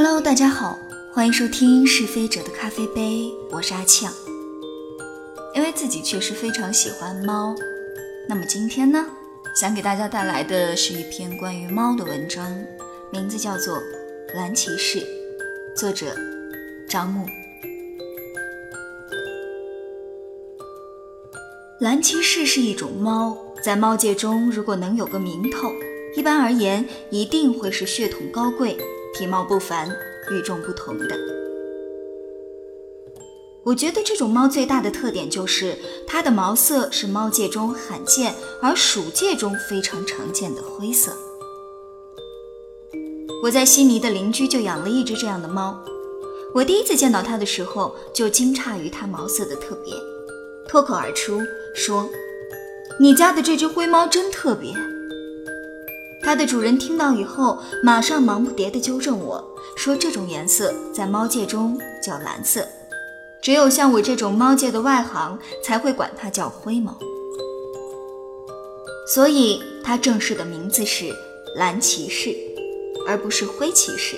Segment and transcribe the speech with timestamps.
[0.00, 0.78] Hello，大家好，
[1.12, 4.12] 欢迎收听是非者的咖啡杯，我是阿呛。
[5.56, 7.52] 因为自己确实非常喜欢猫，
[8.28, 9.04] 那么今天呢，
[9.56, 12.48] 想给大家带来的是一篇关于猫的文章，
[13.10, 13.76] 名字叫做
[14.36, 15.00] 《蓝骑士》，
[15.76, 16.14] 作者
[16.88, 17.26] 张牧。
[21.80, 25.72] 蓝骑士是一种猫，在猫界中，如果能有个名头，
[26.14, 28.78] 一般而言，一定会是血统高贵。
[29.18, 29.88] 体貌不凡、
[30.30, 31.18] 与众不同的。
[33.64, 38.32] 我觉得这种猫最大的特点就是它的毛色是猫界中罕见
[38.62, 41.10] 而鼠界中非常常见的灰色。
[43.42, 45.76] 我在悉尼的邻居就养了一只这样的猫，
[46.54, 49.92] 我第一次见到它的时候就惊诧于它毛色的特别，
[50.68, 51.40] 脱口而出
[51.74, 52.08] 说
[53.00, 54.72] ：“你家的这只灰猫真特别。”
[56.28, 59.42] 它的主人听到以后，马上忙不迭地纠正我
[59.78, 62.68] 说：“这种颜色在猫界中叫蓝色，
[63.40, 66.94] 只有像我这种猫界的外行才会管它叫灰猫。
[69.10, 71.10] 所以它正式的名字是
[71.56, 72.36] 蓝骑士，
[73.06, 74.14] 而不是灰骑士。”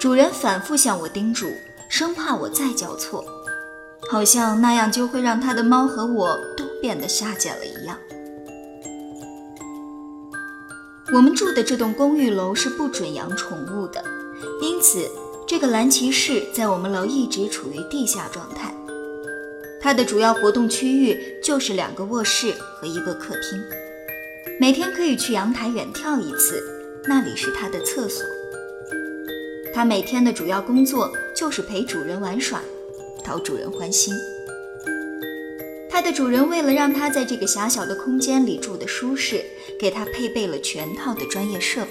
[0.00, 1.52] 主人反复向我叮嘱，
[1.90, 3.22] 生怕我再叫错，
[4.10, 7.98] 好像那样就会让他的猫和我都变得下贱了一样。
[11.14, 14.02] 我们住的这栋公寓楼是不准养宠物的，
[14.62, 15.06] 因此
[15.46, 18.74] 这个蓝骑士在我们楼一直处于地下状态。
[19.78, 23.62] 它的主要活动区域就是两个卧室和一个客厅，
[24.58, 26.64] 每天可以去阳台远眺一次，
[27.04, 28.24] 那里是它的厕所。
[29.74, 32.62] 它每天的主要工作就是陪主人玩耍，
[33.22, 34.14] 讨主人欢心。
[36.02, 39.40] 它的主人为了让它在这个狭小的空间里住得舒适，
[39.78, 41.90] 给它配备了全套的专业设备：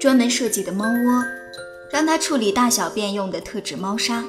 [0.00, 1.24] 专门设计的猫窝，
[1.92, 4.24] 让它处理大小便用的特制猫砂，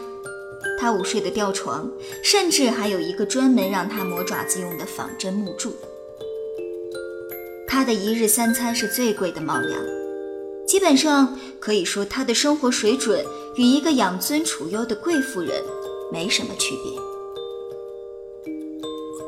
[0.80, 1.92] 它午睡的吊床，
[2.24, 5.76] 甚至还有一个专门让它磨爪子用的仿真木柱。
[7.68, 9.82] 它的一日三餐是最贵的猫粮，
[10.68, 13.26] 基本上可以说，它的生活水准
[13.56, 15.60] 与一个养尊处优的贵妇人。
[16.14, 16.94] 没什么区别。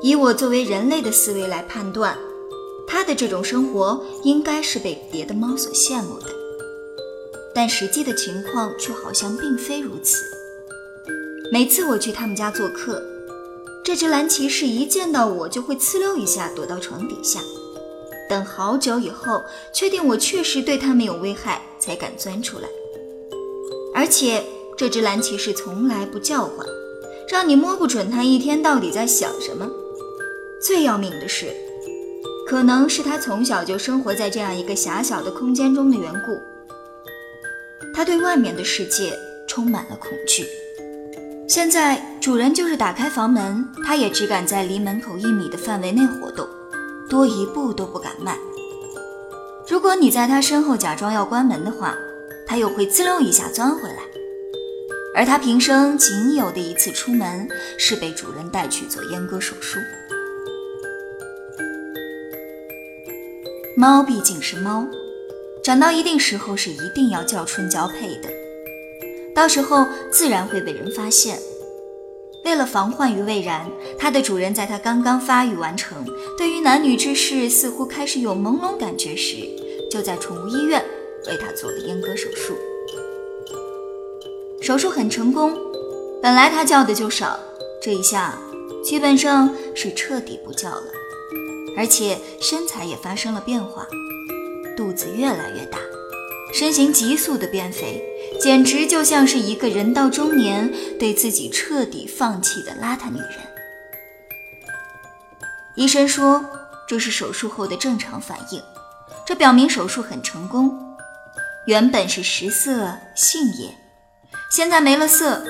[0.03, 2.15] 以我作为人类的思维来判断，
[2.87, 6.27] 他的这种生活应该是被别的猫所羡慕的，
[7.55, 10.23] 但实际的情况却好像并非如此。
[11.51, 13.01] 每次我去他们家做客，
[13.83, 17.39] 这只蓝骑士一见到我就会呲溜一下躲到床底下，
[18.29, 22.69] 等好久以后确定我确实对它没有危害，才敢钻出来，
[23.95, 24.43] 而且。
[24.77, 26.65] 这只蓝骑士从来不叫唤，
[27.29, 29.69] 让你摸不准它一天到底在想什么。
[30.61, 31.47] 最要命的是，
[32.47, 36.41] 可能是它从小就生活在这样一个狭小的空间中的缘故，
[37.93, 40.45] 它对外面的世界充满了恐惧。
[41.47, 46.47] 现在主人就是打开房门，它也只敢在离门口一米的范围内活动，
[47.07, 48.37] 多一步都不敢迈。
[49.69, 51.95] 如果你在它身后假装要关门的话，
[52.47, 53.99] 它又会滋溜一下钻回来。
[55.15, 59.79] 而他平生仅有的一次出门，是被主人带去做阉割手术。
[63.77, 64.85] 猫毕竟是猫，
[65.63, 68.29] 长到一定时候是一定要叫春交配的，
[69.33, 71.39] 到时候自然会被人发现。
[72.43, 76.05] 为了防患于未然，它的主人在它刚刚发育完成，
[76.37, 79.37] 对于男女之事似乎开始有朦胧感觉时，
[79.89, 80.83] 就在宠物医院
[81.27, 82.53] 为它做了阉割手术。
[84.65, 85.55] 手术很成功，
[86.23, 87.39] 本来它叫的就少，
[87.79, 88.35] 这一下
[88.83, 90.85] 基本上是彻底不叫了，
[91.77, 93.85] 而且身材也发生了变化，
[94.75, 95.77] 肚子越来越大，
[96.51, 98.03] 身形急速的变肥，
[98.41, 103.37] 简直就像是一个人到中年对自己彻底放弃的邋遢女人。
[105.75, 106.43] 医生说
[106.87, 108.59] 这是手术后的正常反应，
[109.27, 110.75] 这表明手术很成功。
[111.67, 113.84] 原本是食色性也。
[114.49, 115.43] 现在没了色，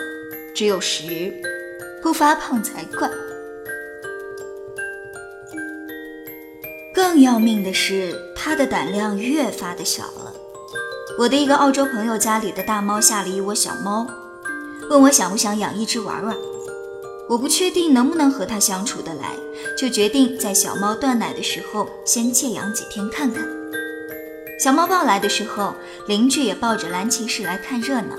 [0.55, 1.31] 只有食，
[2.01, 3.09] 不发胖才怪。
[6.93, 10.33] 更要命的是，它的胆量越发的小了。
[11.19, 14.07] 我的一个澳洲朋友家里的大猫下了一窝小猫，
[14.89, 16.35] 问我想不想养一只玩玩。
[17.29, 19.35] 我不确定能不能和它相处得来，
[19.77, 23.47] 就决定在小猫断奶的时候先借养几天看看。
[24.59, 25.75] 小猫抱来的时候，
[26.07, 28.15] 邻居也抱着蓝骑士来看热闹。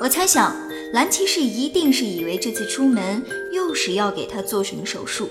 [0.00, 0.54] 我猜想，
[0.92, 5.28] 蓝骑士一定是以为这次出门又是要给他做什么手术。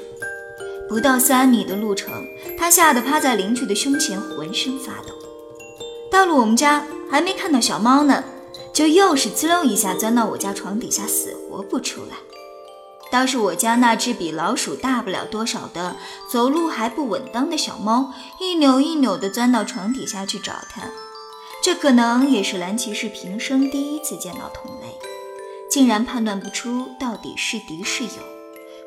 [0.90, 2.12] 不到三米的路程，
[2.58, 5.14] 他吓得趴在邻居的胸前，浑身发抖。
[6.12, 8.24] 到了我们家，还没看到小猫呢，
[8.74, 12.18] 就又是滋溜一下钻到我家床底下，死活不出来。
[13.10, 15.96] 倒是我家那只比老鼠大不了多少的、
[16.30, 20.82] 走路还不稳当的小猫，一扭一扭地钻到床底下去找它。
[21.68, 24.88] 这可能也是蓝骑士平生第一次见到同类，
[25.70, 28.24] 竟然判断不出到底是敌是友，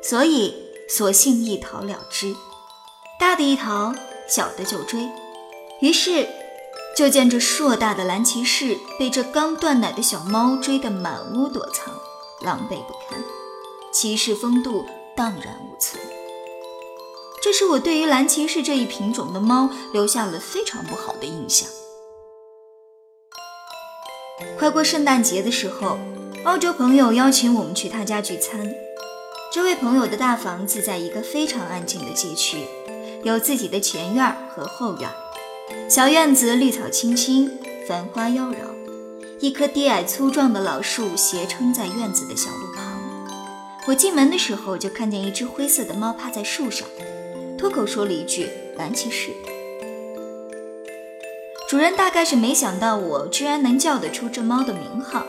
[0.01, 0.55] 所以
[0.89, 2.35] 索性一逃了之。
[3.19, 3.93] 大的一逃，
[4.27, 5.07] 小的就追。
[5.79, 6.27] 于是，
[6.97, 11.93] 就见这硕大的蓝骑士被这刚断奶的小猫追得满屋躲藏，
[12.41, 13.23] 狼狈不堪。
[13.93, 16.01] 骑士风度荡然无存，
[17.43, 21.69] 这是我对于蓝骑士这一品种的猫留下了非常不好的印象。
[24.61, 25.97] 快过圣诞节的时候，
[26.43, 28.71] 澳洲朋友邀请我们去他家聚餐。
[29.51, 32.59] 这位朋友的大房子在一个非常安静的街区，
[33.23, 35.09] 有自己的前院和后院。
[35.89, 38.57] 小院子绿草青青，繁花妖娆，
[39.39, 43.01] 一棵低矮粗壮的老树斜撑在院子的小路旁。
[43.87, 46.87] 我进门的时候，就看见一只灰色的猫趴在树上，
[47.57, 48.47] 脱口说了一句
[48.77, 49.31] “蓝骑士”。
[51.71, 55.23] 主人大概是没想到我居然能叫得出这猫的名号，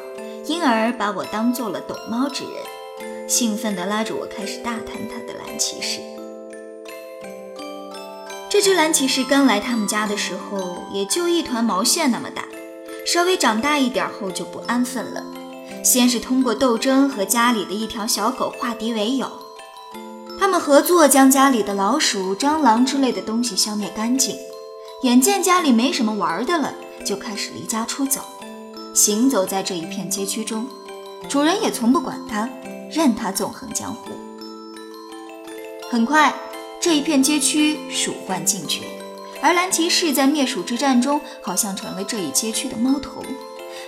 [0.49, 6.01] 因而把我当做了懂猫之人，兴奋地拉着我开始大谈他的蓝骑士。
[8.51, 12.45] 这只蓝骑士刚来他们家的时候，也就一团毛线那么大，
[13.07, 15.25] 稍微长大一点后就不安分了。
[15.85, 19.31] 先是通过斗争和家里的一条小狗化敌为友，
[20.41, 24.37] 他们合作将家里的老鼠、蟑螂之类的东西消灭干净。
[25.03, 26.73] 眼见家里没什么玩的了，
[27.05, 28.21] 就开始离家出走，
[28.95, 30.65] 行走在这一片街区中。
[31.29, 32.49] 主人也从不管他，
[32.89, 34.13] 任他纵横江湖。
[35.91, 36.33] 很快，
[36.81, 38.85] 这一片街区鼠患尽绝，
[39.41, 43.25] 而蓝骑士在灭鼠之战中好像成了这一街区的猫头。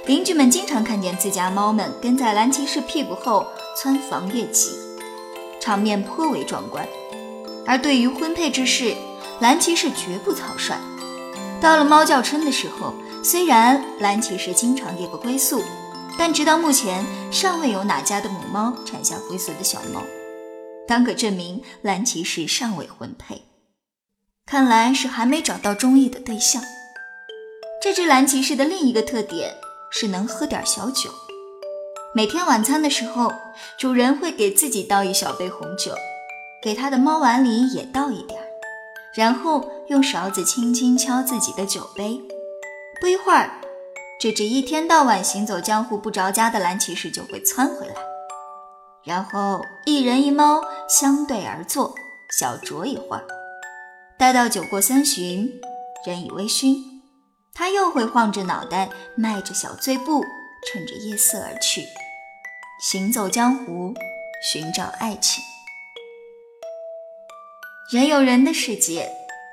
[0.06, 3.46] 邻居们经常看见自家猫们跟在蓝骑士屁股后
[3.76, 4.70] 蹿房越脊，
[5.60, 6.84] 场面颇为壮观。
[7.64, 8.96] 而对于婚配之事，
[9.40, 10.76] 蓝骑士绝不草率。
[11.60, 15.62] 到了猫叫春的时候，虽然蓝骑士经常夜不归宿，
[16.18, 20.02] 但直到目前尚未有哪家的母猫产下灰色的小猫，
[20.86, 23.42] 当可证明蓝骑士尚未婚配。
[24.46, 26.62] 看来是还没找到中意的对象。
[27.82, 29.54] 这只蓝骑士的另一个特点。
[29.96, 31.08] 是能喝点小酒。
[32.16, 33.32] 每天晚餐的时候，
[33.78, 35.94] 主人会给自己倒一小杯红酒，
[36.60, 38.42] 给他的猫碗里也倒一点，
[39.16, 42.20] 然后用勺子轻轻敲自己的酒杯。
[43.00, 43.50] 不一会儿，
[44.20, 47.94] 这只一天到晚行走江湖不着家的蓝骑士就会窜回来，
[49.05, 51.94] 然后一人一猫相对而坐，
[52.38, 53.25] 小酌一会儿。
[54.16, 55.60] 待到酒过三巡，
[56.06, 56.76] 人已微醺。
[57.52, 60.25] 他又会晃着脑袋，迈着小醉步，
[60.67, 61.84] 趁着夜色而去，
[62.81, 63.94] 行走江湖，
[64.50, 65.43] 寻找爱情。
[67.90, 69.10] 人有人的世界，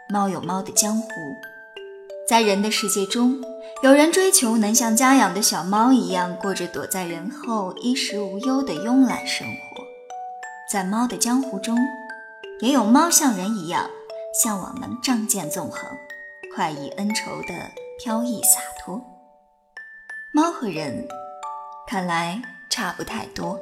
[0.07, 1.09] 猫有猫的江湖。
[2.29, 3.41] 在人的世界中，
[3.83, 9.83] 有人追求能像家养的小猫一样，过着躲在人后、衣食无忧的慵懒生活；
[10.71, 11.77] 在猫的江湖中，
[12.61, 13.89] 也有猫像人一样，
[14.41, 15.89] 向往能仗剑纵横、
[16.55, 17.53] 快意恩仇的。
[18.03, 18.99] 飘逸洒脱，
[20.33, 21.07] 猫和人
[21.85, 23.59] 看来差不太多。